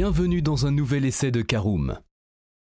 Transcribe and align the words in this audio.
Bienvenue 0.00 0.42
dans 0.42 0.64
un 0.64 0.70
nouvel 0.70 1.04
essai 1.04 1.32
de 1.32 1.42
Caroom. 1.42 1.98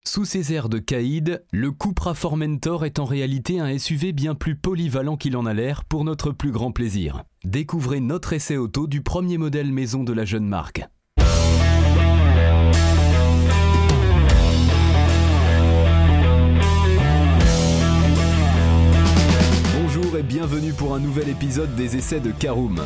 Sous 0.06 0.24
ses 0.24 0.54
airs 0.54 0.70
de 0.70 0.78
caïd, 0.78 1.44
le 1.52 1.74
Cupra 1.74 2.14
Formentor 2.14 2.86
est 2.86 2.98
en 2.98 3.04
réalité 3.04 3.60
un 3.60 3.78
SUV 3.78 4.14
bien 4.14 4.36
plus 4.36 4.56
polyvalent 4.56 5.18
qu'il 5.18 5.36
en 5.36 5.46
a 5.46 5.54
l'air 5.54 5.84
pour 5.84 6.06
notre 6.06 6.32
plus 6.32 6.52
grand 6.52 6.72
plaisir. 6.72 7.26
Découvrez 7.44 8.00
notre 8.00 8.32
essai 8.32 8.56
auto 8.56 8.88
du 8.88 9.02
premier 9.02 9.38
modèle 9.38 9.74
maison 9.74 10.06
de 10.06 10.14
la 10.14 10.24
jeune 10.24 10.48
marque. 10.48 10.86
Bonjour 19.78 20.18
et 20.18 20.24
bienvenue 20.24 20.72
pour 20.72 20.96
un 20.96 21.02
nouvel 21.02 21.28
épisode 21.28 21.76
des 21.76 21.98
essais 21.98 22.22
de 22.22 22.32
Caroom. 22.32 22.86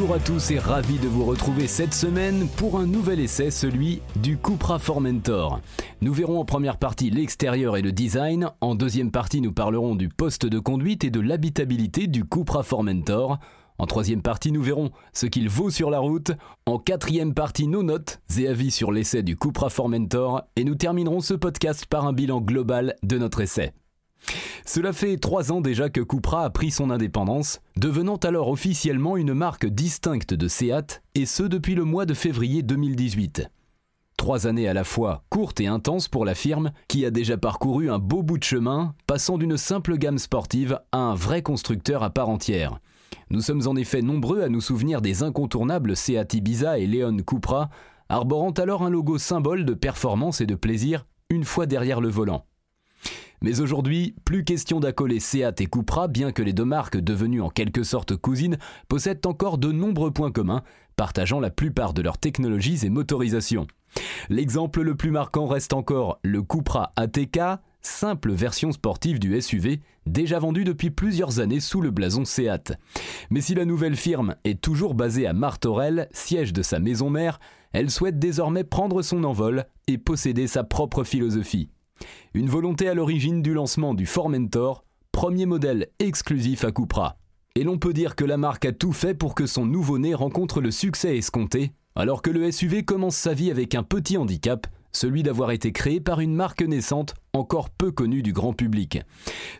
Bonjour 0.00 0.14
à 0.14 0.20
tous 0.20 0.52
et 0.52 0.60
ravi 0.60 0.96
de 1.00 1.08
vous 1.08 1.24
retrouver 1.24 1.66
cette 1.66 1.92
semaine 1.92 2.46
pour 2.56 2.78
un 2.78 2.86
nouvel 2.86 3.18
essai, 3.18 3.50
celui 3.50 4.00
du 4.14 4.38
Cupra 4.38 4.78
Formentor. 4.78 5.60
Nous 6.02 6.12
verrons 6.12 6.38
en 6.38 6.44
première 6.44 6.76
partie 6.76 7.10
l'extérieur 7.10 7.76
et 7.76 7.82
le 7.82 7.90
design, 7.90 8.52
en 8.60 8.76
deuxième 8.76 9.10
partie 9.10 9.40
nous 9.40 9.50
parlerons 9.50 9.96
du 9.96 10.08
poste 10.08 10.46
de 10.46 10.60
conduite 10.60 11.02
et 11.02 11.10
de 11.10 11.18
l'habitabilité 11.18 12.06
du 12.06 12.24
Cupra 12.24 12.62
Formentor. 12.62 13.40
En 13.78 13.86
troisième 13.86 14.22
partie, 14.22 14.52
nous 14.52 14.62
verrons 14.62 14.92
ce 15.12 15.26
qu'il 15.26 15.48
vaut 15.48 15.70
sur 15.70 15.90
la 15.90 15.98
route. 15.98 16.30
En 16.66 16.78
quatrième 16.78 17.34
partie, 17.34 17.66
nos 17.66 17.82
notes 17.82 18.20
et 18.38 18.46
avis 18.46 18.70
sur 18.70 18.92
l'essai 18.92 19.24
du 19.24 19.36
Cupra 19.36 19.68
Formentor. 19.68 20.44
Et 20.54 20.62
nous 20.62 20.76
terminerons 20.76 21.20
ce 21.20 21.34
podcast 21.34 21.86
par 21.86 22.06
un 22.06 22.12
bilan 22.12 22.40
global 22.40 22.94
de 23.02 23.18
notre 23.18 23.40
essai. 23.40 23.72
Cela 24.66 24.92
fait 24.92 25.16
trois 25.16 25.50
ans 25.50 25.60
déjà 25.60 25.88
que 25.88 26.00
Cupra 26.00 26.44
a 26.44 26.50
pris 26.50 26.70
son 26.70 26.90
indépendance, 26.90 27.60
devenant 27.76 28.16
alors 28.16 28.48
officiellement 28.48 29.16
une 29.16 29.32
marque 29.32 29.66
distincte 29.66 30.34
de 30.34 30.46
Seat, 30.46 31.02
et 31.14 31.26
ce 31.26 31.42
depuis 31.42 31.74
le 31.74 31.84
mois 31.84 32.04
de 32.04 32.14
février 32.14 32.62
2018. 32.62 33.48
Trois 34.18 34.46
années 34.46 34.68
à 34.68 34.74
la 34.74 34.84
fois 34.84 35.24
courtes 35.30 35.60
et 35.60 35.68
intenses 35.68 36.08
pour 36.08 36.24
la 36.24 36.34
firme, 36.34 36.72
qui 36.88 37.06
a 37.06 37.10
déjà 37.10 37.38
parcouru 37.38 37.88
un 37.88 37.98
beau 37.98 38.22
bout 38.22 38.36
de 38.36 38.44
chemin, 38.44 38.94
passant 39.06 39.38
d'une 39.38 39.56
simple 39.56 39.96
gamme 39.96 40.18
sportive 40.18 40.80
à 40.92 40.98
un 40.98 41.14
vrai 41.14 41.40
constructeur 41.40 42.02
à 42.02 42.10
part 42.10 42.28
entière. 42.28 42.80
Nous 43.30 43.40
sommes 43.40 43.66
en 43.66 43.76
effet 43.76 44.02
nombreux 44.02 44.42
à 44.42 44.48
nous 44.48 44.60
souvenir 44.60 45.00
des 45.00 45.22
incontournables 45.22 45.96
Seat 45.96 46.34
Ibiza 46.34 46.78
et 46.78 46.86
Leon 46.86 47.16
Cupra, 47.18 47.70
arborant 48.08 48.50
alors 48.50 48.82
un 48.82 48.90
logo 48.90 49.18
symbole 49.18 49.64
de 49.64 49.74
performance 49.74 50.40
et 50.40 50.46
de 50.46 50.54
plaisir 50.54 51.06
une 51.30 51.44
fois 51.44 51.66
derrière 51.66 52.00
le 52.00 52.08
volant. 52.08 52.44
Mais 53.40 53.60
aujourd'hui, 53.60 54.14
plus 54.24 54.44
question 54.44 54.80
d'accoler 54.80 55.20
Seat 55.20 55.60
et 55.60 55.66
Cupra, 55.66 56.08
bien 56.08 56.32
que 56.32 56.42
les 56.42 56.52
deux 56.52 56.64
marques 56.64 56.96
devenues 56.96 57.40
en 57.40 57.50
quelque 57.50 57.84
sorte 57.84 58.16
cousines 58.16 58.58
possèdent 58.88 59.26
encore 59.26 59.58
de 59.58 59.70
nombreux 59.70 60.10
points 60.10 60.32
communs, 60.32 60.62
partageant 60.96 61.38
la 61.38 61.50
plupart 61.50 61.94
de 61.94 62.02
leurs 62.02 62.18
technologies 62.18 62.84
et 62.84 62.90
motorisations. 62.90 63.66
L'exemple 64.28 64.82
le 64.82 64.96
plus 64.96 65.10
marquant 65.10 65.46
reste 65.46 65.72
encore 65.72 66.18
le 66.22 66.42
Cupra 66.42 66.92
ATK, 66.96 67.38
simple 67.80 68.32
version 68.32 68.72
sportive 68.72 69.20
du 69.20 69.40
SUV, 69.40 69.80
déjà 70.06 70.38
vendu 70.38 70.64
depuis 70.64 70.90
plusieurs 70.90 71.38
années 71.40 71.60
sous 71.60 71.80
le 71.80 71.90
blason 71.90 72.24
Seat. 72.24 72.74
Mais 73.30 73.40
si 73.40 73.54
la 73.54 73.64
nouvelle 73.64 73.96
firme 73.96 74.34
est 74.44 74.60
toujours 74.60 74.94
basée 74.94 75.26
à 75.26 75.32
Martorell, 75.32 76.08
siège 76.12 76.52
de 76.52 76.62
sa 76.62 76.80
maison 76.80 77.08
mère, 77.08 77.38
elle 77.72 77.90
souhaite 77.90 78.18
désormais 78.18 78.64
prendre 78.64 79.02
son 79.02 79.24
envol 79.24 79.66
et 79.86 79.98
posséder 79.98 80.46
sa 80.46 80.64
propre 80.64 81.04
philosophie. 81.04 81.68
Une 82.34 82.48
volonté 82.48 82.88
à 82.88 82.94
l'origine 82.94 83.42
du 83.42 83.54
lancement 83.54 83.94
du 83.94 84.06
Formentor, 84.06 84.84
premier 85.12 85.46
modèle 85.46 85.88
exclusif 85.98 86.64
à 86.64 86.72
Cupra. 86.72 87.18
Et 87.54 87.64
l'on 87.64 87.78
peut 87.78 87.92
dire 87.92 88.14
que 88.14 88.24
la 88.24 88.36
marque 88.36 88.64
a 88.64 88.72
tout 88.72 88.92
fait 88.92 89.14
pour 89.14 89.34
que 89.34 89.46
son 89.46 89.66
nouveau-né 89.66 90.14
rencontre 90.14 90.60
le 90.60 90.70
succès 90.70 91.16
escompté, 91.16 91.72
alors 91.96 92.22
que 92.22 92.30
le 92.30 92.50
SUV 92.52 92.84
commence 92.84 93.16
sa 93.16 93.34
vie 93.34 93.50
avec 93.50 93.74
un 93.74 93.82
petit 93.82 94.16
handicap, 94.16 94.66
celui 94.92 95.22
d'avoir 95.22 95.50
été 95.50 95.72
créé 95.72 96.00
par 96.00 96.20
une 96.20 96.34
marque 96.34 96.62
naissante 96.62 97.14
encore 97.32 97.70
peu 97.70 97.90
connue 97.90 98.22
du 98.22 98.32
grand 98.32 98.52
public. 98.52 99.00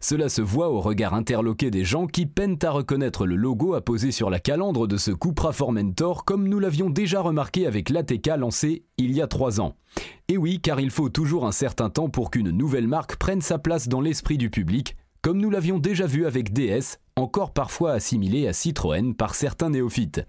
Cela 0.00 0.28
se 0.28 0.42
voit 0.42 0.70
au 0.70 0.80
regard 0.80 1.14
interloqué 1.14 1.70
des 1.70 1.84
gens 1.84 2.06
qui 2.06 2.26
peinent 2.26 2.58
à 2.62 2.70
reconnaître 2.70 3.26
le 3.26 3.36
logo 3.36 3.74
apposé 3.74 4.10
sur 4.10 4.30
la 4.30 4.40
calandre 4.40 4.88
de 4.88 4.96
ce 4.96 5.10
Cupra 5.10 5.52
Formentor 5.52 6.24
comme 6.24 6.48
nous 6.48 6.58
l'avions 6.58 6.90
déjà 6.90 7.20
remarqué 7.20 7.66
avec 7.66 7.90
l'ATK 7.90 8.26
lancé 8.38 8.84
il 8.96 9.12
y 9.12 9.22
a 9.22 9.26
trois 9.26 9.60
ans. 9.60 9.76
Et 10.28 10.36
oui, 10.36 10.60
car 10.60 10.80
il 10.80 10.90
faut 10.90 11.08
toujours 11.08 11.46
un 11.46 11.52
certain 11.52 11.90
temps 11.90 12.08
pour 12.08 12.30
qu'une 12.30 12.50
nouvelle 12.50 12.88
marque 12.88 13.16
prenne 13.16 13.40
sa 13.40 13.58
place 13.58 13.88
dans 13.88 14.00
l'esprit 14.00 14.38
du 14.38 14.50
public, 14.50 14.96
comme 15.22 15.38
nous 15.38 15.50
l'avions 15.50 15.78
déjà 15.78 16.06
vu 16.06 16.26
avec 16.26 16.52
DS, 16.52 16.98
encore 17.18 17.52
parfois 17.52 17.92
assimilé 17.92 18.46
à 18.46 18.52
Citroën 18.52 19.14
par 19.14 19.34
certains 19.34 19.70
néophytes. 19.70 20.26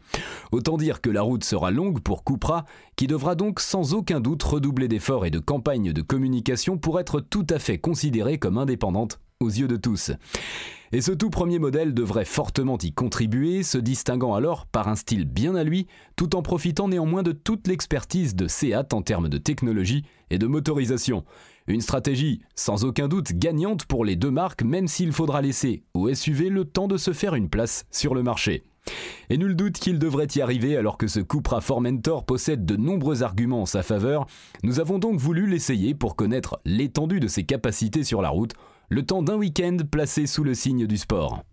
Autant 0.52 0.78
dire 0.78 1.02
que 1.02 1.10
la 1.10 1.22
route 1.22 1.44
sera 1.44 1.72
longue 1.72 2.02
pour 2.02 2.24
Cupra, 2.24 2.66
qui 2.96 3.08
devra 3.08 3.36
donc 3.36 3.60
sans 3.60 3.94
aucun 3.94 4.20
doute 4.20 4.44
redoubler 4.44 4.88
d'efforts 4.88 5.26
et 5.26 5.32
de 5.32 5.40
campagnes 5.40 5.94
de 5.94 6.02
communication 6.02 6.78
pour 6.78 7.00
être 7.00 7.22
tout 7.22 7.48
à 7.50 7.60
fait 7.60 7.78
considérée 7.78 8.38
comme 8.38 8.58
indépendante 8.58 9.20
aux 9.42 9.48
yeux 9.48 9.70
de 9.70 9.78
tous. 9.78 10.12
Et 10.92 11.00
ce 11.00 11.14
tout 11.14 11.30
premier 11.30 11.60
modèle 11.60 11.94
devrait 11.94 12.26
fortement 12.26 12.78
y 12.78 12.92
contribuer, 12.92 13.64
se 13.64 13.78
distinguant 13.78 14.34
alors 14.34 14.66
par 14.66 14.90
un 14.90 14.96
style 14.96 15.24
bien 15.24 15.56
à 15.56 15.64
lui, 15.64 15.88
tout 16.18 16.36
en 16.36 16.42
profitant 16.42 16.90
néanmoins 16.90 17.24
de 17.24 17.32
toute 17.32 17.66
l'expertise 17.68 18.36
de 18.36 18.50
Seat 18.50 18.94
en 18.94 19.02
termes 19.02 19.30
de 19.30 19.38
technologie 19.38 20.04
et 20.30 20.40
de 20.40 20.48
motorisation. 20.48 21.24
Une 21.68 21.80
stratégie 21.80 22.42
sans 22.56 22.84
aucun 22.84 23.08
doute 23.08 23.32
gagnante 23.32 23.86
pour 23.86 24.04
les 24.04 24.18
deux 24.18 24.32
marques, 24.32 24.64
même 24.64 24.90
s'il 24.90 25.14
faudra 25.14 25.42
laisser 25.42 25.84
au 25.94 26.14
SUV 26.14 26.50
le 26.50 26.66
temps 26.66 26.90
de 26.90 26.98
se 26.98 27.14
faire 27.14 27.36
une 27.36 27.50
place 27.50 27.86
sur 27.92 28.16
le 28.16 28.24
marché. 28.24 28.64
Et 29.30 29.38
nul 29.38 29.56
doute 29.56 29.78
qu'il 29.78 30.00
devrait 30.00 30.28
y 30.36 30.42
arriver 30.42 30.76
alors 30.76 30.98
que 30.98 31.08
ce 31.08 31.22
Cupra 31.22 31.62
Formentor 31.62 32.26
possède 32.26 32.66
de 32.66 32.76
nombreux 32.76 33.24
arguments 33.24 33.62
en 33.62 33.66
sa 33.66 33.84
faveur. 33.84 34.26
Nous 34.64 34.82
avons 34.82 35.00
donc 35.00 35.18
voulu 35.18 35.48
l'essayer 35.48 35.94
pour 35.94 36.18
connaître 36.18 36.60
l'étendue 36.66 37.22
de 37.22 37.28
ses 37.28 37.44
capacités 37.44 38.04
sur 38.04 38.22
la 38.22 38.30
route, 38.30 38.54
le 38.90 39.06
temps 39.06 39.22
d'un 39.22 39.36
week-end 39.36 39.78
placé 39.90 40.26
sous 40.26 40.44
le 40.44 40.56
signe 40.56 40.88
du 40.88 40.98
sport. 40.98 41.44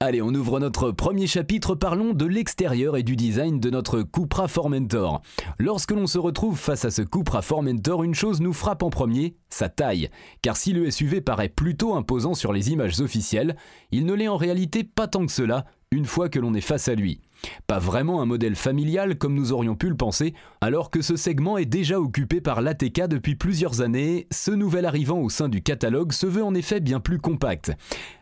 Allez, 0.00 0.22
on 0.22 0.28
ouvre 0.28 0.60
notre 0.60 0.92
premier 0.92 1.26
chapitre, 1.26 1.74
parlons 1.74 2.14
de 2.14 2.24
l'extérieur 2.24 2.96
et 2.96 3.02
du 3.02 3.16
design 3.16 3.58
de 3.58 3.68
notre 3.68 4.02
Cupra 4.02 4.46
Formentor. 4.46 5.20
Lorsque 5.58 5.90
l'on 5.90 6.06
se 6.06 6.18
retrouve 6.18 6.56
face 6.56 6.84
à 6.84 6.92
ce 6.92 7.02
Cupra 7.02 7.42
Formentor, 7.42 8.04
une 8.04 8.14
chose 8.14 8.40
nous 8.40 8.52
frappe 8.52 8.84
en 8.84 8.90
premier, 8.90 9.34
sa 9.48 9.68
taille. 9.68 10.08
Car 10.40 10.56
si 10.56 10.72
le 10.72 10.88
SUV 10.88 11.20
paraît 11.20 11.48
plutôt 11.48 11.96
imposant 11.96 12.34
sur 12.34 12.52
les 12.52 12.70
images 12.70 13.00
officielles, 13.00 13.56
il 13.90 14.06
ne 14.06 14.14
l'est 14.14 14.28
en 14.28 14.36
réalité 14.36 14.84
pas 14.84 15.08
tant 15.08 15.26
que 15.26 15.32
cela, 15.32 15.64
une 15.90 16.06
fois 16.06 16.28
que 16.28 16.38
l'on 16.38 16.54
est 16.54 16.60
face 16.60 16.86
à 16.86 16.94
lui. 16.94 17.20
Pas 17.66 17.78
vraiment 17.78 18.20
un 18.20 18.26
modèle 18.26 18.56
familial 18.56 19.16
comme 19.16 19.34
nous 19.34 19.52
aurions 19.52 19.74
pu 19.74 19.88
le 19.88 19.96
penser, 19.96 20.34
alors 20.60 20.90
que 20.90 21.02
ce 21.02 21.16
segment 21.16 21.58
est 21.58 21.66
déjà 21.66 22.00
occupé 22.00 22.40
par 22.40 22.60
l'ATK 22.62 23.06
depuis 23.08 23.34
plusieurs 23.34 23.80
années, 23.80 24.26
ce 24.30 24.50
nouvel 24.50 24.84
arrivant 24.86 25.18
au 25.18 25.28
sein 25.28 25.48
du 25.48 25.62
catalogue 25.62 26.12
se 26.12 26.26
veut 26.26 26.44
en 26.44 26.54
effet 26.54 26.80
bien 26.80 27.00
plus 27.00 27.18
compact. 27.18 27.72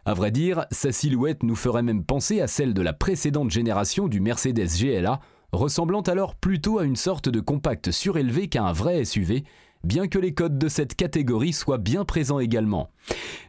À 0.05 0.15
vrai 0.15 0.31
dire, 0.31 0.67
sa 0.71 0.93
silhouette 0.93 1.43
nous 1.43 1.57
ferait 1.57 1.83
même 1.83 2.05
penser 2.05 2.41
à 2.41 2.47
celle 2.47 2.75
de 2.75 2.83
la 2.83 2.93
précédente 2.93 3.51
génération 3.51 4.09
du 4.09 4.21
Mercedes 4.21 4.69
GLA, 4.79 5.21
ressemblant 5.53 6.03
alors 6.03 6.35
plutôt 6.35 6.79
à 6.79 6.85
une 6.85 6.97
sorte 6.97 7.29
de 7.29 7.41
compact 7.41 7.91
surélevé 7.91 8.49
qu'à 8.49 8.65
un 8.65 8.73
vrai 8.73 9.05
SUV, 9.05 9.45
bien 9.85 10.09
que 10.09 10.19
les 10.19 10.35
codes 10.35 10.59
de 10.59 10.69
cette 10.69 10.95
catégorie 10.95 11.53
soient 11.53 11.79
bien 11.79 12.05
présents 12.05 12.41
également. 12.41 12.91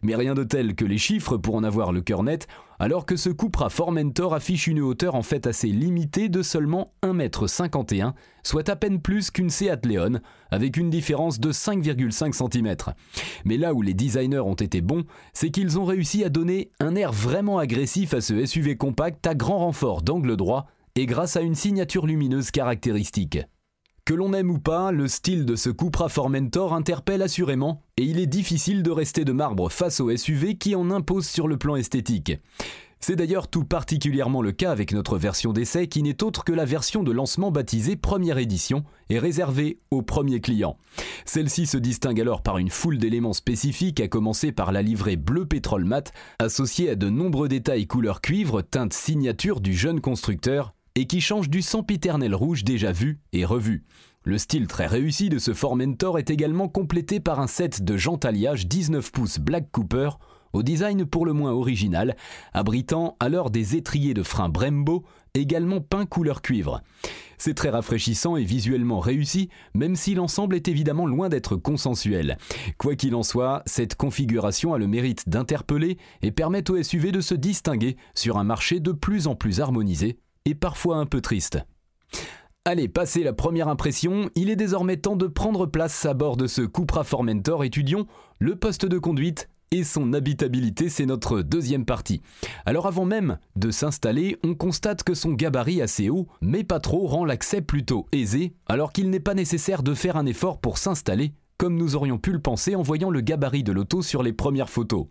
Mais 0.03 0.15
rien 0.15 0.35
de 0.35 0.43
tel 0.43 0.75
que 0.75 0.85
les 0.85 0.97
chiffres 0.97 1.37
pour 1.37 1.55
en 1.55 1.63
avoir 1.63 1.91
le 1.91 2.01
cœur 2.01 2.23
net, 2.23 2.47
alors 2.79 3.05
que 3.05 3.15
ce 3.15 3.29
Cupra 3.29 3.69
Formentor 3.69 4.33
affiche 4.33 4.67
une 4.67 4.81
hauteur 4.81 5.15
en 5.15 5.23
fait 5.23 5.47
assez 5.47 5.67
limitée 5.67 6.29
de 6.29 6.41
seulement 6.41 6.93
1m51, 7.03 8.13
soit 8.43 8.69
à 8.69 8.75
peine 8.75 9.01
plus 9.01 9.31
qu'une 9.31 9.49
Seat 9.49 9.85
Leon, 9.85 10.19
avec 10.51 10.77
une 10.77 10.89
différence 10.89 11.39
de 11.39 11.51
5,5 11.51 12.33
cm. 12.33 12.75
Mais 13.45 13.57
là 13.57 13.73
où 13.73 13.81
les 13.81 13.93
designers 13.93 14.39
ont 14.39 14.53
été 14.53 14.81
bons, 14.81 15.05
c'est 15.33 15.49
qu'ils 15.49 15.79
ont 15.79 15.85
réussi 15.85 16.23
à 16.23 16.29
donner 16.29 16.71
un 16.79 16.95
air 16.95 17.11
vraiment 17.11 17.57
agressif 17.57 18.13
à 18.13 18.21
ce 18.21 18.45
SUV 18.45 18.77
compact 18.77 19.25
à 19.25 19.35
grand 19.35 19.59
renfort 19.59 20.01
d'angle 20.01 20.35
droit 20.37 20.67
et 20.95 21.05
grâce 21.05 21.35
à 21.35 21.41
une 21.41 21.55
signature 21.55 22.07
lumineuse 22.07 22.51
caractéristique. 22.51 23.39
Que 24.07 24.13
l'on 24.13 24.31
aime 24.31 24.51
ou 24.51 24.57
pas, 24.57 24.93
le 24.93 25.09
style 25.09 25.43
de 25.43 25.57
ce 25.57 25.69
Cupra 25.69 26.07
Formentor 26.07 26.73
interpelle 26.73 27.21
assurément, 27.21 27.81
et 27.97 28.03
il 28.03 28.21
est 28.21 28.25
difficile 28.25 28.81
de 28.81 28.89
rester 28.89 29.25
de 29.25 29.33
marbre 29.33 29.69
face 29.69 29.99
au 29.99 30.15
SUV 30.15 30.55
qui 30.55 30.75
en 30.75 30.91
impose 30.91 31.27
sur 31.27 31.45
le 31.45 31.57
plan 31.57 31.75
esthétique. 31.75 32.31
C'est 33.01 33.17
d'ailleurs 33.17 33.49
tout 33.49 33.65
particulièrement 33.65 34.41
le 34.41 34.53
cas 34.53 34.71
avec 34.71 34.93
notre 34.93 35.17
version 35.17 35.51
d'essai 35.51 35.87
qui 35.87 36.03
n'est 36.03 36.23
autre 36.23 36.45
que 36.45 36.53
la 36.53 36.63
version 36.63 37.03
de 37.03 37.11
lancement 37.11 37.51
baptisée 37.51 37.97
première 37.97 38.37
édition 38.37 38.85
et 39.09 39.19
réservée 39.19 39.77
aux 39.91 40.03
premiers 40.03 40.39
clients. 40.39 40.77
Celle-ci 41.25 41.65
se 41.65 41.77
distingue 41.77 42.21
alors 42.21 42.41
par 42.41 42.59
une 42.59 42.69
foule 42.69 42.99
d'éléments 42.99 43.33
spécifiques 43.33 43.99
à 43.99 44.07
commencer 44.07 44.53
par 44.53 44.71
la 44.71 44.83
livrée 44.83 45.17
bleu 45.17 45.45
pétrole 45.45 45.83
mat 45.83 46.13
associée 46.39 46.91
à 46.91 46.95
de 46.95 47.09
nombreux 47.09 47.49
détails 47.49 47.87
couleur 47.87 48.21
cuivre 48.21 48.61
teinte 48.61 48.93
signature 48.93 49.59
du 49.59 49.73
jeune 49.73 49.99
constructeur 49.99 50.76
et 50.97 51.05
qui 51.05 51.21
change 51.21 51.47
du 51.47 51.61
sempiternel 51.61 52.33
rouge 52.33 52.63
déjà 52.63 52.91
vu 52.91 53.19
et 53.31 53.45
revu. 53.45 53.83
Le 54.23 54.39
style 54.39 54.65
très 54.65 54.87
réussi 54.87 55.29
de 55.29 55.37
ce 55.37 55.53
Formentor 55.53 56.17
est 56.17 56.31
également 56.31 56.67
complété 56.67 57.19
par 57.19 57.39
un 57.39 57.45
set 57.45 57.83
de 57.83 57.97
jantes 57.97 58.25
alliage 58.25 58.65
19 58.65 59.11
pouces 59.11 59.37
Black 59.37 59.71
Cooper 59.71 60.09
au 60.53 60.63
design 60.63 61.05
pour 61.05 61.27
le 61.27 61.33
moins 61.33 61.51
original, 61.51 62.15
abritant 62.51 63.15
alors 63.19 63.51
des 63.51 63.75
étriers 63.75 64.15
de 64.15 64.23
frein 64.23 64.49
Brembo, 64.49 65.05
également 65.35 65.81
peints 65.81 66.07
couleur 66.07 66.41
cuivre. 66.41 66.81
C'est 67.37 67.53
très 67.53 67.69
rafraîchissant 67.69 68.35
et 68.35 68.43
visuellement 68.43 68.99
réussi, 68.99 69.49
même 69.75 69.95
si 69.95 70.15
l'ensemble 70.15 70.55
est 70.55 70.67
évidemment 70.67 71.05
loin 71.05 71.29
d'être 71.29 71.57
consensuel. 71.57 72.39
Quoi 72.79 72.95
qu'il 72.95 73.13
en 73.13 73.21
soit, 73.21 73.61
cette 73.67 73.93
configuration 73.93 74.73
a 74.73 74.79
le 74.79 74.87
mérite 74.87 75.29
d'interpeller 75.29 75.99
et 76.23 76.31
permet 76.31 76.71
au 76.71 76.81
SUV 76.81 77.11
de 77.11 77.21
se 77.21 77.35
distinguer 77.35 77.97
sur 78.15 78.39
un 78.39 78.43
marché 78.43 78.79
de 78.79 78.93
plus 78.93 79.27
en 79.27 79.35
plus 79.35 79.61
harmonisé 79.61 80.17
et 80.47 80.55
parfois 80.55 80.95
un 80.95 81.05
peu 81.05 81.19
triste. 81.19 81.59
Allez, 82.63 82.87
passé 82.87 83.21
la 83.21 83.33
première 83.33 83.67
impression, 83.67 84.29
il 84.35 84.49
est 84.49 84.55
désormais 84.55 84.97
temps 84.97 85.17
de 85.17 85.27
prendre 85.27 85.65
place 85.65 86.05
à 86.05 86.13
bord 86.13 86.37
de 86.37 86.47
ce 86.47 86.61
Cupra 86.61 87.03
Formentor 87.03 87.65
étudions 87.65 88.07
le 88.39 88.55
poste 88.55 88.85
de 88.85 88.97
conduite 88.97 89.49
et 89.71 89.83
son 89.83 90.13
habitabilité, 90.13 90.87
c'est 90.87 91.05
notre 91.05 91.41
deuxième 91.41 91.83
partie. 91.83 92.21
Alors 92.65 92.87
avant 92.87 93.03
même 93.03 93.39
de 93.57 93.71
s'installer, 93.71 94.37
on 94.45 94.55
constate 94.55 95.03
que 95.03 95.13
son 95.13 95.33
gabarit 95.33 95.81
assez 95.81 96.09
haut, 96.09 96.27
mais 96.39 96.63
pas 96.63 96.79
trop, 96.79 97.07
rend 97.07 97.25
l'accès 97.25 97.61
plutôt 97.61 98.05
aisé, 98.13 98.55
alors 98.67 98.93
qu'il 98.93 99.09
n'est 99.09 99.19
pas 99.19 99.33
nécessaire 99.33 99.83
de 99.83 99.93
faire 99.93 100.15
un 100.15 100.25
effort 100.25 100.61
pour 100.61 100.77
s'installer, 100.77 101.33
comme 101.57 101.75
nous 101.75 101.95
aurions 101.95 102.17
pu 102.17 102.31
le 102.31 102.39
penser 102.39 102.75
en 102.75 102.81
voyant 102.81 103.09
le 103.09 103.21
gabarit 103.21 103.63
de 103.63 103.71
l'auto 103.71 104.01
sur 104.01 104.23
les 104.23 104.33
premières 104.33 104.69
photos. 104.69 105.07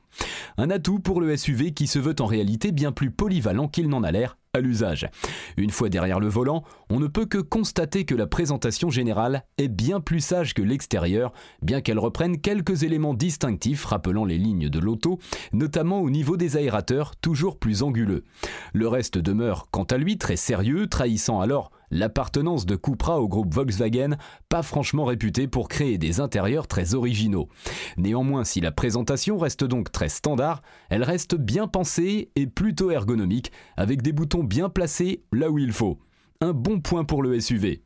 Un 0.58 0.70
atout 0.70 1.00
pour 1.00 1.20
le 1.20 1.36
SUV 1.36 1.72
qui 1.72 1.86
se 1.86 1.98
veut 1.98 2.14
en 2.20 2.26
réalité 2.26 2.72
bien 2.72 2.92
plus 2.92 3.10
polyvalent 3.10 3.68
qu'il 3.68 3.88
n'en 3.88 4.02
a 4.02 4.12
l'air 4.12 4.36
à 4.54 4.60
l'usage. 4.60 5.08
Une 5.56 5.70
fois 5.70 5.88
derrière 5.88 6.18
le 6.18 6.28
volant, 6.28 6.64
on 6.88 6.98
ne 6.98 7.08
peut 7.08 7.26
que 7.26 7.38
constater 7.38 8.04
que 8.04 8.14
la 8.14 8.26
présentation 8.26 8.90
générale 8.90 9.44
est 9.58 9.68
bien 9.68 10.00
plus 10.00 10.20
sage 10.20 10.54
que 10.54 10.62
l'extérieur, 10.62 11.32
bien 11.62 11.80
qu'elle 11.80 11.98
reprenne 11.98 12.40
quelques 12.40 12.82
éléments 12.82 13.14
distinctifs 13.14 13.84
rappelant 13.84 14.24
les 14.24 14.38
lignes 14.38 14.68
de 14.68 14.78
l'auto, 14.78 15.18
notamment 15.52 16.00
au 16.00 16.10
niveau 16.10 16.36
des 16.36 16.56
aérateurs 16.56 17.16
toujours 17.16 17.58
plus 17.58 17.82
anguleux. 17.82 18.24
Le 18.72 18.88
reste 18.88 19.18
demeure 19.18 19.68
quant 19.70 19.84
à 19.84 19.98
lui 19.98 20.16
très 20.16 20.36
sérieux, 20.36 20.86
trahissant 20.86 21.40
alors 21.40 21.70
l'appartenance 21.90 22.66
de 22.66 22.76
Cupra 22.76 23.20
au 23.20 23.28
groupe 23.28 23.54
Volkswagen, 23.54 24.16
pas 24.48 24.62
franchement 24.62 25.04
réputé 25.04 25.48
pour 25.48 25.68
créer 25.68 25.98
des 25.98 26.20
intérieurs 26.20 26.66
très 26.66 26.94
originaux. 26.94 27.48
Néanmoins, 27.96 28.44
si 28.44 28.60
la 28.60 28.72
présentation 28.72 29.38
reste 29.38 29.64
donc 29.64 29.92
très 29.92 30.08
standard, 30.08 30.62
elle 30.90 31.02
reste 31.02 31.34
bien 31.34 31.68
pensée 31.68 32.30
et 32.36 32.46
plutôt 32.46 32.90
ergonomique, 32.90 33.52
avec 33.76 34.02
des 34.02 34.12
boutons 34.12 34.44
bien 34.44 34.68
placés 34.68 35.24
là 35.32 35.50
où 35.50 35.58
il 35.58 35.72
faut. 35.72 35.98
Un 36.40 36.52
bon 36.52 36.80
point 36.80 37.04
pour 37.04 37.22
le 37.22 37.40
SUV. 37.40 37.82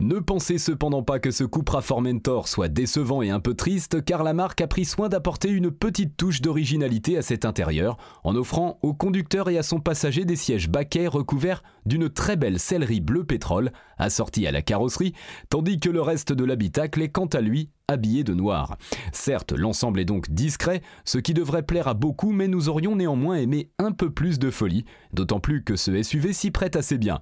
Ne 0.00 0.18
pensez 0.18 0.58
cependant 0.58 1.02
pas 1.02 1.20
que 1.20 1.30
ce 1.30 1.44
Cupra 1.44 1.80
Formentor 1.80 2.48
soit 2.48 2.68
décevant 2.68 3.22
et 3.22 3.30
un 3.30 3.40
peu 3.40 3.54
triste, 3.54 4.04
car 4.04 4.24
la 4.24 4.34
marque 4.34 4.60
a 4.60 4.66
pris 4.66 4.84
soin 4.84 5.08
d'apporter 5.08 5.48
une 5.48 5.70
petite 5.70 6.16
touche 6.16 6.40
d'originalité 6.40 7.16
à 7.16 7.22
cet 7.22 7.44
intérieur, 7.44 7.96
en 8.24 8.34
offrant 8.34 8.78
au 8.82 8.92
conducteur 8.92 9.48
et 9.48 9.56
à 9.56 9.62
son 9.62 9.80
passager 9.80 10.24
des 10.24 10.36
sièges 10.36 10.68
baquets 10.68 11.06
recouverts 11.06 11.62
d'une 11.86 12.10
très 12.10 12.36
belle 12.36 12.58
sellerie 12.58 13.00
bleu 13.00 13.24
pétrole, 13.24 13.70
assortie 13.96 14.46
à 14.46 14.52
la 14.52 14.62
carrosserie, 14.62 15.14
tandis 15.48 15.78
que 15.78 15.90
le 15.90 16.02
reste 16.02 16.32
de 16.32 16.44
l'habitacle 16.44 17.00
est 17.00 17.10
quant 17.10 17.26
à 17.26 17.40
lui 17.40 17.70
habillé 17.86 18.24
de 18.24 18.34
noir. 18.34 18.76
Certes, 19.12 19.52
l'ensemble 19.52 20.00
est 20.00 20.04
donc 20.04 20.30
discret, 20.30 20.82
ce 21.04 21.18
qui 21.18 21.34
devrait 21.34 21.62
plaire 21.62 21.86
à 21.88 21.94
beaucoup, 21.94 22.32
mais 22.32 22.48
nous 22.48 22.68
aurions 22.68 22.96
néanmoins 22.96 23.36
aimé 23.36 23.70
un 23.78 23.92
peu 23.92 24.10
plus 24.10 24.38
de 24.38 24.50
folie, 24.50 24.84
d'autant 25.12 25.40
plus 25.40 25.62
que 25.62 25.76
ce 25.76 26.02
SUV 26.02 26.32
s'y 26.32 26.50
prête 26.50 26.76
assez 26.76 26.98
bien. 26.98 27.20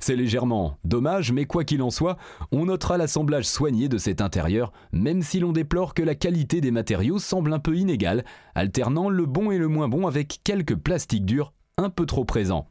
C'est 0.00 0.16
légèrement 0.16 0.78
dommage, 0.84 1.32
mais 1.32 1.44
quoi 1.44 1.64
qu'il 1.64 1.82
en 1.82 1.90
soit, 1.90 2.16
on 2.52 2.66
notera 2.66 2.96
l'assemblage 2.96 3.46
soigné 3.46 3.88
de 3.88 3.98
cet 3.98 4.20
intérieur, 4.20 4.72
même 4.92 5.22
si 5.22 5.40
l'on 5.40 5.52
déplore 5.52 5.94
que 5.94 6.02
la 6.02 6.14
qualité 6.14 6.60
des 6.60 6.70
matériaux 6.70 7.18
semble 7.18 7.52
un 7.52 7.58
peu 7.58 7.76
inégale, 7.76 8.24
alternant 8.54 9.08
le 9.08 9.26
bon 9.26 9.50
et 9.50 9.58
le 9.58 9.68
moins 9.68 9.88
bon 9.88 10.06
avec 10.06 10.40
quelques 10.44 10.76
plastiques 10.76 11.24
durs 11.26 11.52
un 11.78 11.90
peu 11.90 12.06
trop 12.06 12.24
présents. 12.24 12.68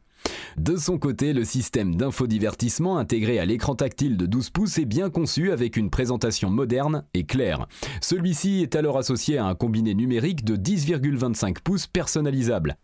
De 0.58 0.78
son 0.78 0.98
côté, 0.98 1.34
le 1.34 1.44
système 1.44 1.96
d'infodivertissement 1.96 2.98
intégré 2.98 3.40
à 3.40 3.46
l'écran 3.46 3.76
tactile 3.76 4.18
de 4.18 4.26
12 4.26 4.50
pouces 4.50 4.78
est 4.78 4.86
bien 4.86 5.10
conçu 5.10 5.52
avec 5.52 5.78
une 5.78 5.90
présentation 5.90 6.50
moderne 6.50 7.04
et 7.14 7.26
claire. 7.26 7.68
Celui-ci 8.02 8.62
est 8.62 8.76
alors 8.76 8.98
associé 8.98 9.38
à 9.38 9.46
un 9.46 9.56
combiné 9.56 9.94
numérique 9.94 10.44
de 10.46 10.56
10,25 10.56 11.58
pouces 11.62 11.88
personnalisable. 11.88 12.78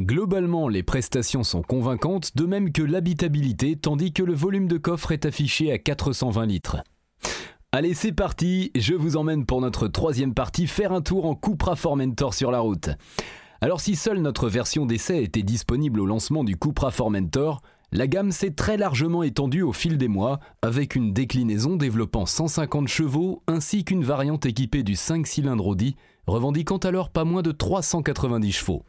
Globalement, 0.00 0.68
les 0.68 0.84
prestations 0.84 1.42
sont 1.42 1.62
convaincantes, 1.62 2.36
de 2.36 2.46
même 2.46 2.70
que 2.70 2.82
l'habitabilité, 2.82 3.74
tandis 3.74 4.12
que 4.12 4.22
le 4.22 4.32
volume 4.32 4.68
de 4.68 4.78
coffre 4.78 5.10
est 5.10 5.26
affiché 5.26 5.72
à 5.72 5.78
420 5.78 6.46
litres. 6.46 6.76
Allez, 7.72 7.94
c'est 7.94 8.12
parti, 8.12 8.70
je 8.76 8.94
vous 8.94 9.16
emmène 9.16 9.44
pour 9.44 9.60
notre 9.60 9.88
troisième 9.88 10.34
partie 10.34 10.68
faire 10.68 10.92
un 10.92 11.02
tour 11.02 11.26
en 11.26 11.34
Cupra 11.34 11.74
Formentor 11.74 12.32
sur 12.32 12.52
la 12.52 12.60
route. 12.60 12.90
Alors 13.60 13.80
si 13.80 13.96
seule 13.96 14.20
notre 14.20 14.48
version 14.48 14.86
d'essai 14.86 15.20
était 15.24 15.42
disponible 15.42 15.98
au 15.98 16.06
lancement 16.06 16.44
du 16.44 16.56
Cupra 16.56 16.92
Formentor, 16.92 17.60
la 17.90 18.06
gamme 18.06 18.30
s'est 18.30 18.52
très 18.52 18.76
largement 18.76 19.24
étendue 19.24 19.62
au 19.62 19.72
fil 19.72 19.98
des 19.98 20.06
mois, 20.06 20.38
avec 20.62 20.94
une 20.94 21.12
déclinaison 21.12 21.74
développant 21.74 22.24
150 22.24 22.86
chevaux 22.86 23.42
ainsi 23.48 23.82
qu'une 23.82 24.04
variante 24.04 24.46
équipée 24.46 24.84
du 24.84 24.94
5 24.94 25.26
cylindres 25.26 25.66
Audi, 25.66 25.96
revendiquant 26.28 26.76
alors 26.76 27.10
pas 27.10 27.24
moins 27.24 27.42
de 27.42 27.50
390 27.50 28.52
chevaux. 28.52 28.84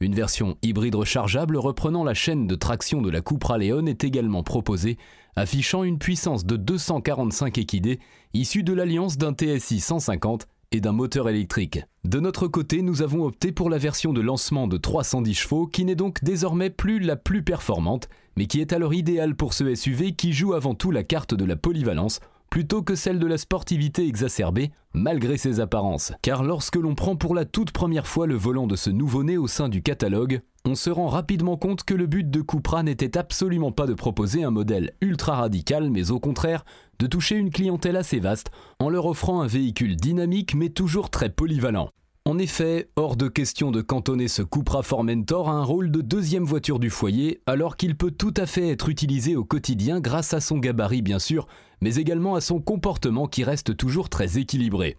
Une 0.00 0.14
version 0.14 0.56
hybride 0.62 0.94
rechargeable 0.96 1.56
reprenant 1.56 2.04
la 2.04 2.14
chaîne 2.14 2.46
de 2.46 2.54
traction 2.54 3.00
de 3.02 3.10
la 3.10 3.20
Cupra 3.20 3.58
Leon 3.58 3.86
est 3.86 4.04
également 4.04 4.42
proposée, 4.42 4.98
affichant 5.36 5.84
une 5.84 5.98
puissance 5.98 6.44
de 6.44 6.56
245 6.56 7.58
équidés 7.58 8.00
issue 8.34 8.62
de 8.62 8.72
l'alliance 8.72 9.16
d'un 9.16 9.32
TSI 9.32 9.80
150 9.80 10.48
et 10.72 10.80
d'un 10.80 10.92
moteur 10.92 11.28
électrique. 11.28 11.80
De 12.04 12.18
notre 12.18 12.48
côté, 12.48 12.82
nous 12.82 13.02
avons 13.02 13.24
opté 13.24 13.52
pour 13.52 13.70
la 13.70 13.78
version 13.78 14.12
de 14.12 14.20
lancement 14.20 14.66
de 14.66 14.78
310 14.78 15.34
chevaux 15.34 15.66
qui 15.66 15.84
n'est 15.84 15.94
donc 15.94 16.24
désormais 16.24 16.70
plus 16.70 16.98
la 16.98 17.16
plus 17.16 17.42
performante, 17.42 18.08
mais 18.36 18.46
qui 18.46 18.60
est 18.60 18.72
alors 18.72 18.94
idéale 18.94 19.36
pour 19.36 19.52
ce 19.52 19.74
SUV 19.74 20.12
qui 20.12 20.32
joue 20.32 20.54
avant 20.54 20.74
tout 20.74 20.90
la 20.90 21.04
carte 21.04 21.34
de 21.34 21.44
la 21.44 21.56
polyvalence 21.56 22.20
plutôt 22.52 22.82
que 22.82 22.96
celle 22.96 23.18
de 23.18 23.26
la 23.26 23.38
sportivité 23.38 24.06
exacerbée, 24.06 24.72
malgré 24.92 25.38
ses 25.38 25.58
apparences. 25.58 26.12
Car 26.20 26.42
lorsque 26.42 26.76
l'on 26.76 26.94
prend 26.94 27.16
pour 27.16 27.34
la 27.34 27.46
toute 27.46 27.70
première 27.70 28.06
fois 28.06 28.26
le 28.26 28.34
volant 28.34 28.66
de 28.66 28.76
ce 28.76 28.90
nouveau-né 28.90 29.38
au 29.38 29.46
sein 29.46 29.70
du 29.70 29.80
catalogue, 29.80 30.42
on 30.66 30.74
se 30.74 30.90
rend 30.90 31.08
rapidement 31.08 31.56
compte 31.56 31.82
que 31.82 31.94
le 31.94 32.06
but 32.06 32.30
de 32.30 32.42
Cupra 32.42 32.82
n'était 32.82 33.16
absolument 33.16 33.72
pas 33.72 33.86
de 33.86 33.94
proposer 33.94 34.44
un 34.44 34.50
modèle 34.50 34.92
ultra 35.00 35.36
radical, 35.36 35.88
mais 35.90 36.10
au 36.10 36.20
contraire 36.20 36.66
de 36.98 37.06
toucher 37.06 37.36
une 37.36 37.48
clientèle 37.48 37.96
assez 37.96 38.20
vaste 38.20 38.50
en 38.80 38.90
leur 38.90 39.06
offrant 39.06 39.40
un 39.40 39.46
véhicule 39.46 39.96
dynamique 39.96 40.54
mais 40.54 40.68
toujours 40.68 41.08
très 41.08 41.30
polyvalent. 41.30 41.88
En 42.24 42.38
effet, 42.38 42.88
hors 42.94 43.16
de 43.16 43.26
question 43.26 43.72
de 43.72 43.80
cantonner 43.80 44.28
ce 44.28 44.42
Cupra 44.42 44.84
Formentor 44.84 45.48
à 45.48 45.54
un 45.54 45.64
rôle 45.64 45.90
de 45.90 46.02
deuxième 46.02 46.44
voiture 46.44 46.78
du 46.78 46.88
foyer, 46.88 47.40
alors 47.46 47.76
qu'il 47.76 47.96
peut 47.96 48.12
tout 48.12 48.32
à 48.36 48.46
fait 48.46 48.68
être 48.68 48.88
utilisé 48.88 49.34
au 49.34 49.44
quotidien 49.44 49.98
grâce 49.98 50.32
à 50.32 50.40
son 50.40 50.58
gabarit 50.58 51.02
bien 51.02 51.18
sûr, 51.18 51.48
mais 51.82 51.96
également 51.96 52.36
à 52.36 52.40
son 52.40 52.60
comportement 52.60 53.26
qui 53.26 53.44
reste 53.44 53.76
toujours 53.76 54.08
très 54.08 54.38
équilibré. 54.38 54.96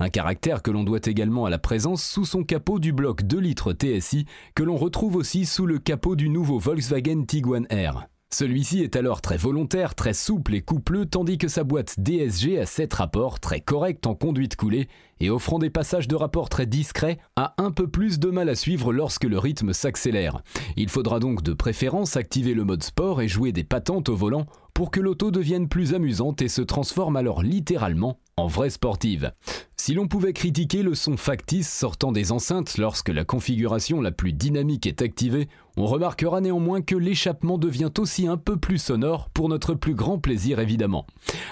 Un 0.00 0.10
caractère 0.10 0.62
que 0.62 0.70
l'on 0.70 0.84
doit 0.84 0.98
également 1.04 1.46
à 1.46 1.50
la 1.50 1.58
présence 1.58 2.04
sous 2.04 2.26
son 2.26 2.44
capot 2.44 2.78
du 2.78 2.92
bloc 2.92 3.22
2 3.22 3.38
litres 3.38 3.72
TSI, 3.72 4.26
que 4.54 4.62
l'on 4.62 4.76
retrouve 4.76 5.16
aussi 5.16 5.46
sous 5.46 5.64
le 5.64 5.78
capot 5.78 6.16
du 6.16 6.28
nouveau 6.28 6.58
Volkswagen 6.58 7.24
Tiguan 7.24 7.66
R. 7.70 8.08
Celui-ci 8.34 8.82
est 8.82 8.96
alors 8.96 9.20
très 9.20 9.36
volontaire, 9.36 9.94
très 9.94 10.12
souple 10.12 10.56
et 10.56 10.60
coupleux, 10.60 11.06
tandis 11.06 11.38
que 11.38 11.46
sa 11.46 11.62
boîte 11.62 12.00
DSG 12.00 12.58
a 12.58 12.66
7 12.66 12.92
rapports 12.94 13.38
très 13.38 13.60
corrects 13.60 14.04
en 14.08 14.16
conduite 14.16 14.56
coulée 14.56 14.88
et 15.20 15.30
offrant 15.30 15.60
des 15.60 15.70
passages 15.70 16.08
de 16.08 16.16
rapport 16.16 16.48
très 16.48 16.66
discrets, 16.66 17.18
a 17.36 17.54
un 17.58 17.70
peu 17.70 17.86
plus 17.86 18.18
de 18.18 18.30
mal 18.30 18.48
à 18.48 18.56
suivre 18.56 18.92
lorsque 18.92 19.22
le 19.22 19.38
rythme 19.38 19.72
s'accélère. 19.72 20.42
Il 20.76 20.88
faudra 20.88 21.20
donc 21.20 21.44
de 21.44 21.52
préférence 21.52 22.16
activer 22.16 22.54
le 22.54 22.64
mode 22.64 22.82
sport 22.82 23.22
et 23.22 23.28
jouer 23.28 23.52
des 23.52 23.62
patentes 23.62 24.08
au 24.08 24.16
volant 24.16 24.46
pour 24.74 24.90
que 24.90 25.00
l'auto 25.00 25.30
devienne 25.30 25.68
plus 25.68 25.94
amusante 25.94 26.42
et 26.42 26.48
se 26.48 26.60
transforme 26.60 27.16
alors 27.16 27.42
littéralement 27.42 28.18
en 28.36 28.48
vraie 28.48 28.70
sportive. 28.70 29.32
Si 29.76 29.94
l'on 29.94 30.08
pouvait 30.08 30.32
critiquer 30.32 30.82
le 30.82 30.94
son 30.94 31.16
factice 31.16 31.70
sortant 31.70 32.10
des 32.10 32.32
enceintes 32.32 32.78
lorsque 32.78 33.10
la 33.10 33.24
configuration 33.24 34.00
la 34.00 34.12
plus 34.12 34.32
dynamique 34.32 34.86
est 34.86 35.02
activée, 35.02 35.48
on 35.76 35.86
remarquera 35.86 36.40
néanmoins 36.40 36.80
que 36.80 36.94
l'échappement 36.94 37.58
devient 37.58 37.90
aussi 37.98 38.28
un 38.28 38.36
peu 38.36 38.56
plus 38.56 38.78
sonore 38.78 39.28
pour 39.30 39.48
notre 39.48 39.74
plus 39.74 39.94
grand 39.94 40.18
plaisir 40.18 40.60
évidemment. 40.60 41.04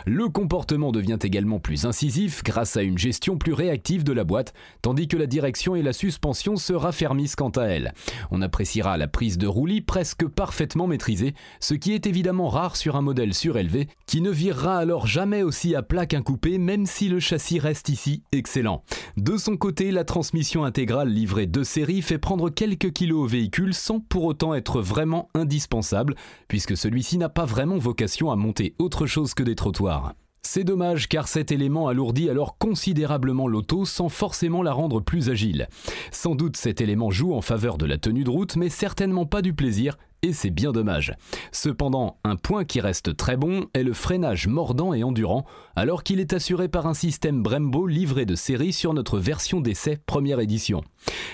Le 0.06 0.28
comportement 0.28 0.92
devient 0.92 1.18
également 1.20 1.58
plus 1.58 1.84
incisif 1.84 2.42
grâce 2.44 2.76
à 2.76 2.82
une 2.82 2.98
gestion 2.98 3.36
plus 3.36 3.52
réactive 3.52 4.04
de 4.04 4.12
la 4.12 4.24
boîte, 4.24 4.54
tandis 4.80 5.08
que 5.08 5.16
la 5.16 5.26
direction 5.26 5.74
et 5.74 5.82
la 5.82 5.92
suspension 5.92 6.56
se 6.56 6.72
raffermissent 6.72 7.36
quant 7.36 7.50
à 7.50 7.64
elle. 7.64 7.92
On 8.30 8.42
appréciera 8.42 8.96
la 8.96 9.08
prise 9.08 9.38
de 9.38 9.48
roulis 9.48 9.80
presque 9.80 10.26
parfaitement 10.26 10.86
maîtrisée, 10.86 11.34
ce 11.58 11.74
qui 11.74 11.92
est 11.92 12.06
évidemment 12.06 12.48
rare 12.48 12.76
sur 12.76 12.94
un 12.96 13.02
surélevé, 13.32 13.88
qui 14.06 14.20
ne 14.20 14.30
virera 14.30 14.78
alors 14.78 15.06
jamais 15.06 15.42
aussi 15.42 15.74
à 15.74 15.82
plat 15.82 16.06
qu'un 16.06 16.22
coupé 16.22 16.58
même 16.58 16.86
si 16.86 17.08
le 17.08 17.20
châssis 17.20 17.58
reste 17.58 17.88
ici 17.88 18.22
excellent. 18.32 18.82
De 19.16 19.36
son 19.36 19.56
côté, 19.56 19.90
la 19.90 20.04
transmission 20.04 20.64
intégrale 20.64 21.08
livrée 21.08 21.46
de 21.46 21.62
série 21.62 22.02
fait 22.02 22.18
prendre 22.18 22.50
quelques 22.50 22.92
kilos 22.92 23.24
au 23.24 23.26
véhicule 23.26 23.74
sans 23.74 24.00
pour 24.00 24.24
autant 24.24 24.54
être 24.54 24.80
vraiment 24.80 25.28
indispensable, 25.34 26.14
puisque 26.48 26.76
celui-ci 26.76 27.18
n'a 27.18 27.28
pas 27.28 27.44
vraiment 27.44 27.78
vocation 27.78 28.30
à 28.30 28.36
monter 28.36 28.74
autre 28.78 29.06
chose 29.06 29.34
que 29.34 29.42
des 29.42 29.54
trottoirs. 29.54 30.14
C'est 30.44 30.64
dommage 30.64 31.08
car 31.08 31.28
cet 31.28 31.52
élément 31.52 31.88
alourdit 31.88 32.28
alors 32.28 32.58
considérablement 32.58 33.46
l'auto 33.46 33.84
sans 33.84 34.08
forcément 34.08 34.62
la 34.62 34.72
rendre 34.72 35.00
plus 35.00 35.30
agile. 35.30 35.68
Sans 36.10 36.34
doute 36.34 36.56
cet 36.56 36.80
élément 36.80 37.10
joue 37.10 37.32
en 37.32 37.40
faveur 37.40 37.78
de 37.78 37.86
la 37.86 37.96
tenue 37.96 38.24
de 38.24 38.30
route 38.30 38.56
mais 38.56 38.68
certainement 38.68 39.24
pas 39.24 39.40
du 39.40 39.54
plaisir 39.54 39.96
et 40.22 40.32
c'est 40.32 40.50
bien 40.50 40.70
dommage. 40.70 41.14
Cependant, 41.50 42.18
un 42.22 42.36
point 42.36 42.64
qui 42.64 42.80
reste 42.80 43.16
très 43.16 43.36
bon 43.36 43.66
est 43.74 43.82
le 43.82 43.92
freinage 43.92 44.46
mordant 44.46 44.94
et 44.94 45.02
endurant, 45.02 45.44
alors 45.74 46.04
qu'il 46.04 46.20
est 46.20 46.32
assuré 46.32 46.68
par 46.68 46.86
un 46.86 46.94
système 46.94 47.42
Brembo 47.42 47.88
livré 47.88 48.24
de 48.24 48.36
série 48.36 48.72
sur 48.72 48.94
notre 48.94 49.18
version 49.18 49.60
d'essai 49.60 49.98
première 50.06 50.38
édition. 50.38 50.82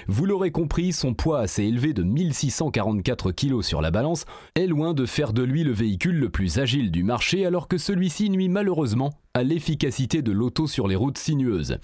Vous 0.06 0.24
l'aurez 0.24 0.52
compris, 0.52 0.94
son 0.94 1.12
poids 1.12 1.40
assez 1.40 1.64
élevé 1.64 1.92
de 1.92 2.02
1644 2.02 3.32
kg 3.32 3.60
sur 3.60 3.82
la 3.82 3.90
balance 3.90 4.24
est 4.54 4.66
loin 4.66 4.94
de 4.94 5.04
faire 5.04 5.34
de 5.34 5.42
lui 5.42 5.64
le 5.64 5.72
véhicule 5.72 6.18
le 6.18 6.30
plus 6.30 6.58
agile 6.58 6.90
du 6.90 7.02
marché 7.02 7.44
alors 7.44 7.68
que 7.68 7.76
celui-ci 7.76 8.30
nuit 8.30 8.48
malheureusement 8.48 9.12
l'efficacité 9.42 10.22
de 10.22 10.32
l'auto 10.32 10.66
sur 10.66 10.88
les 10.88 10.96
routes 10.96 11.18
sinueuses. 11.18 11.78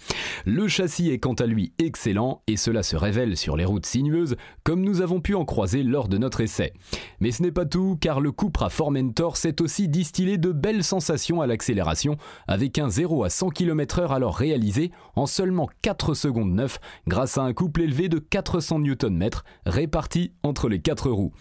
Le 0.45 0.69
châssis 0.69 1.11
est 1.11 1.19
quant 1.19 1.35
à 1.35 1.47
lui 1.47 1.73
excellent 1.79 2.43
et 2.47 2.57
cela 2.57 2.83
se 2.83 2.97
révèle 2.97 3.37
sur 3.37 3.57
les 3.57 3.65
routes 3.65 3.87
sinueuses 3.87 4.37
comme 4.63 4.83
nous 4.83 5.01
avons 5.01 5.21
pu 5.21 5.35
en 5.35 5.45
croiser 5.45 5.83
lors 5.83 6.09
de 6.09 6.19
notre 6.19 6.41
essai. 6.41 6.73
Mais 7.21 7.31
ce 7.31 7.43
n'est 7.43 7.53
pas 7.53 7.67
tout 7.67 7.97
car 8.01 8.21
le 8.21 8.33
Cupra 8.33 8.71
Formentor 8.71 9.37
s'est 9.37 9.61
aussi 9.61 9.89
distillé 9.89 10.39
de 10.39 10.53
belles 10.53 10.85
sensations 10.85 11.41
à 11.41 11.47
l'accélération 11.47 12.17
avec 12.47 12.79
un 12.79 12.89
0 12.89 13.25
à 13.25 13.31
100 13.31 13.51
km/h 13.51 14.13
alors 14.13 14.37
réalisé 14.37 14.91
en 15.17 15.27
seulement 15.27 15.69
4 15.83 16.15
secondes 16.15 16.55
9 16.55 16.79
grâce 17.07 17.39
à 17.39 17.43
un 17.43 17.53
couple 17.53 17.83
élevé 17.83 18.09
de 18.09 18.19
400 18.19 18.81
Nm 18.81 19.29
réparti 19.67 20.33
entre 20.43 20.69
les 20.69 20.81
4 20.81 21.11
roues. 21.11 21.33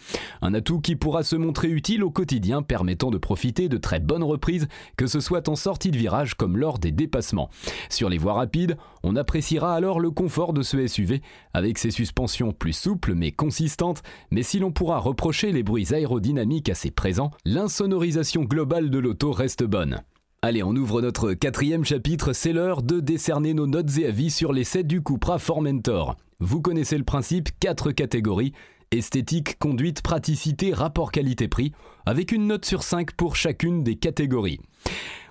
Un 0.42 0.54
atout 0.54 0.80
qui 0.80 0.96
pourra 0.96 1.22
se 1.22 1.36
montrer 1.36 1.68
utile 1.68 2.04
au 2.04 2.10
quotidien 2.10 2.62
permettant 2.62 3.10
de 3.10 3.18
profiter 3.18 3.68
de 3.68 3.76
très 3.76 4.00
bonnes 4.00 4.22
reprises 4.22 4.68
que 4.96 5.06
ce 5.06 5.20
soit 5.20 5.48
en 5.48 5.56
sortie 5.56 5.90
de 5.90 5.96
comme 6.36 6.56
lors 6.56 6.78
des 6.78 6.92
dépassements. 6.92 7.50
Sur 7.88 8.08
les 8.08 8.18
voies 8.18 8.34
rapides, 8.34 8.76
on 9.02 9.16
appréciera 9.16 9.74
alors 9.74 10.00
le 10.00 10.10
confort 10.10 10.52
de 10.52 10.62
ce 10.62 10.86
SUV 10.86 11.22
avec 11.52 11.78
ses 11.78 11.90
suspensions 11.90 12.52
plus 12.52 12.72
souples 12.72 13.14
mais 13.14 13.32
consistantes, 13.32 14.02
mais 14.30 14.42
si 14.42 14.58
l'on 14.58 14.72
pourra 14.72 14.98
reprocher 14.98 15.52
les 15.52 15.62
bruits 15.62 15.94
aérodynamiques 15.94 16.68
assez 16.68 16.90
présents, 16.90 17.30
l'insonorisation 17.44 18.42
globale 18.42 18.90
de 18.90 18.98
l'auto 18.98 19.32
reste 19.32 19.64
bonne. 19.64 20.02
Allez, 20.42 20.62
on 20.62 20.76
ouvre 20.76 21.00
notre 21.00 21.32
quatrième 21.32 21.84
chapitre, 21.84 22.34
c'est 22.34 22.52
l'heure 22.52 22.82
de 22.82 23.00
décerner 23.00 23.54
nos 23.54 23.66
notes 23.66 23.96
et 23.98 24.06
avis 24.06 24.30
sur 24.30 24.52
l'essai 24.52 24.82
du 24.82 25.02
Cupra 25.02 25.38
Formentor. 25.38 26.16
Vous 26.40 26.60
connaissez 26.60 26.98
le 26.98 27.04
principe, 27.04 27.48
quatre 27.60 27.92
catégories, 27.92 28.52
esthétique, 28.90 29.58
conduite, 29.58 30.02
praticité, 30.02 30.74
rapport 30.74 31.12
qualité-prix, 31.12 31.72
avec 32.06 32.32
une 32.32 32.46
note 32.46 32.64
sur 32.64 32.82
5 32.82 33.12
pour 33.12 33.36
chacune 33.36 33.82
des 33.82 33.96
catégories. 33.96 34.60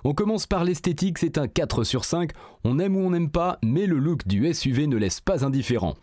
On 0.06 0.12
commence 0.12 0.46
par 0.46 0.64
l'esthétique, 0.64 1.16
c'est 1.16 1.38
un 1.38 1.48
4 1.48 1.82
sur 1.82 2.04
5. 2.04 2.32
On 2.62 2.78
aime 2.78 2.94
ou 2.94 3.00
on 3.00 3.10
n'aime 3.10 3.30
pas, 3.30 3.58
mais 3.62 3.86
le 3.86 3.98
look 3.98 4.26
du 4.26 4.52
SUV 4.52 4.86
ne 4.86 4.98
laisse 4.98 5.20
pas 5.20 5.46
indifférent. 5.46 5.94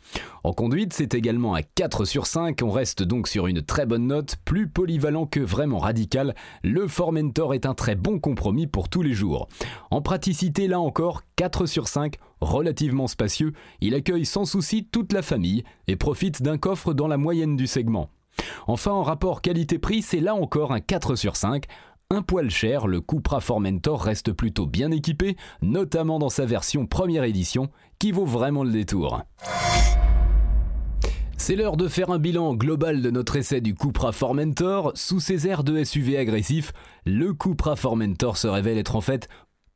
En 0.43 0.53
conduite, 0.53 0.91
c'est 0.91 1.13
également 1.13 1.53
un 1.53 1.61
4 1.61 2.05
sur 2.05 2.25
5. 2.25 2.61
On 2.63 2.71
reste 2.71 3.03
donc 3.03 3.27
sur 3.27 3.45
une 3.45 3.61
très 3.61 3.85
bonne 3.85 4.07
note, 4.07 4.37
plus 4.43 4.67
polyvalent 4.67 5.27
que 5.27 5.39
vraiment 5.39 5.77
radical. 5.77 6.33
Le 6.63 6.87
Formentor 6.87 7.53
est 7.53 7.67
un 7.67 7.75
très 7.75 7.93
bon 7.93 8.19
compromis 8.19 8.65
pour 8.65 8.89
tous 8.89 9.03
les 9.03 9.13
jours. 9.13 9.47
En 9.91 10.01
praticité, 10.01 10.67
là 10.67 10.79
encore, 10.79 11.21
4 11.35 11.67
sur 11.67 11.87
5, 11.87 12.15
relativement 12.39 13.05
spacieux. 13.05 13.53
Il 13.81 13.93
accueille 13.93 14.25
sans 14.25 14.45
souci 14.45 14.83
toute 14.83 15.13
la 15.13 15.21
famille 15.21 15.63
et 15.87 15.95
profite 15.95 16.41
d'un 16.41 16.57
coffre 16.57 16.95
dans 16.95 17.07
la 17.07 17.17
moyenne 17.17 17.55
du 17.55 17.67
segment. 17.67 18.09
Enfin, 18.67 18.91
en 18.91 19.03
rapport 19.03 19.41
qualité-prix, 19.41 20.01
c'est 20.01 20.19
là 20.19 20.35
encore 20.35 20.71
un 20.71 20.79
4 20.79 21.15
sur 21.15 21.35
5 21.35 21.65
un 22.13 22.23
poil 22.23 22.49
cher, 22.49 22.87
le 22.87 22.99
Cupra 22.99 23.39
Formentor 23.39 24.03
reste 24.03 24.33
plutôt 24.33 24.65
bien 24.65 24.91
équipé, 24.91 25.37
notamment 25.61 26.19
dans 26.19 26.27
sa 26.27 26.45
version 26.45 26.85
première 26.85 27.23
édition, 27.23 27.69
qui 27.99 28.11
vaut 28.11 28.25
vraiment 28.25 28.65
le 28.65 28.71
détour. 28.71 29.21
C'est 31.37 31.55
l'heure 31.55 31.77
de 31.77 31.87
faire 31.87 32.11
un 32.11 32.19
bilan 32.19 32.53
global 32.53 33.01
de 33.01 33.09
notre 33.11 33.37
essai 33.37 33.61
du 33.61 33.75
Cupra 33.75 34.11
Formentor. 34.11 34.91
Sous 34.93 35.21
ses 35.21 35.47
airs 35.47 35.63
de 35.63 35.83
SUV 35.83 36.17
agressif, 36.17 36.73
le 37.05 37.33
Cupra 37.33 37.77
Formentor 37.77 38.37
se 38.37 38.47
révèle 38.47 38.77
être 38.77 38.97
en 38.97 39.01
fait 39.01 39.29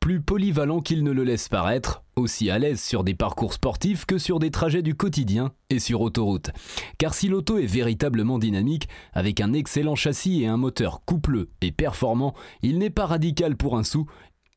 plus 0.05 0.21
polyvalent 0.21 0.81
qu'il 0.81 1.03
ne 1.03 1.09
le 1.09 1.23
laisse 1.23 1.49
paraître, 1.49 2.03
aussi 2.15 2.51
à 2.51 2.59
l'aise 2.59 2.79
sur 2.79 3.03
des 3.03 3.15
parcours 3.15 3.53
sportifs 3.53 4.05
que 4.05 4.19
sur 4.19 4.37
des 4.37 4.51
trajets 4.51 4.83
du 4.83 4.93
quotidien 4.93 5.51
et 5.71 5.79
sur 5.79 6.01
autoroute. 6.01 6.51
Car 6.99 7.15
si 7.15 7.27
l'auto 7.27 7.57
est 7.57 7.65
véritablement 7.65 8.37
dynamique, 8.37 8.87
avec 9.13 9.41
un 9.41 9.51
excellent 9.51 9.95
châssis 9.95 10.43
et 10.43 10.45
un 10.45 10.57
moteur 10.57 11.03
coupleux 11.05 11.49
et 11.61 11.71
performant, 11.71 12.35
il 12.61 12.77
n'est 12.77 12.91
pas 12.91 13.07
radical 13.07 13.57
pour 13.57 13.79
un 13.79 13.83
sou 13.83 14.05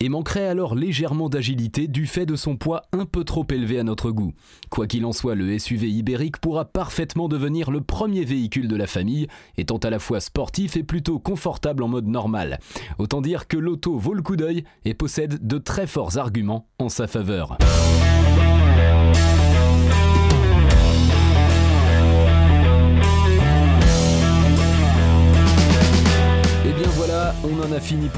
et 0.01 0.09
manquerait 0.09 0.47
alors 0.47 0.77
légèrement 0.77 1.29
d'agilité 1.29 1.89
du 1.89 2.07
fait 2.07 2.25
de 2.25 2.37
son 2.37 2.57
poids 2.57 2.83
un 2.93 3.05
peu 3.05 3.25
trop 3.25 3.45
élevé 3.51 3.81
à 3.81 3.83
notre 3.83 4.13
goût. 4.13 4.33
Quoi 4.71 4.87
qu'il 4.87 5.05
en 5.05 5.13
soit, 5.13 5.35
le 5.35 5.59
SUV 5.59 5.91
ibérique 5.91 6.39
pourra 6.39 6.67
parfaitement 6.67 7.27
devenir 7.29 7.73
le 7.73 7.81
premier 7.81 8.25
véhicule 8.25 8.69
de 8.69 8.77
la 8.77 8.87
famille, 8.87 9.27
étant 9.57 9.79
à 9.79 9.91
la 9.91 9.99
fois 9.99 10.21
sportif 10.21 10.77
et 10.77 10.85
plutôt 10.85 11.19
confortable 11.19 11.83
en 11.83 11.89
mode 11.89 12.07
normal. 12.07 12.61
Autant 12.99 13.21
dire 13.21 13.49
que 13.49 13.57
l'auto 13.57 13.99
vaut 13.99 14.15
le 14.15 14.23
coup 14.23 14.37
d'œil 14.37 14.63
et 14.85 14.95
possède 14.95 15.45
de 15.45 15.59
très 15.59 15.89
forts 15.89 16.17
arguments 16.17 16.69
en 16.79 16.89
sa 16.89 17.09
faveur. 17.09 17.59